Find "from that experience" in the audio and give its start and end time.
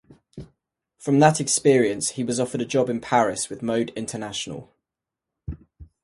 0.97-2.13